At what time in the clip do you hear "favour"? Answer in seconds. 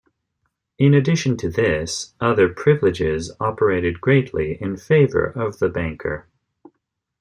4.75-5.25